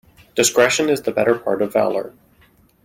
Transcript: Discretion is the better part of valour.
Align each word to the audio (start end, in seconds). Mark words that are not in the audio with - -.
Discretion 0.33 0.89
is 0.89 1.03
the 1.03 1.11
better 1.11 1.37
part 1.37 1.61
of 1.61 1.73
valour. 1.73 2.11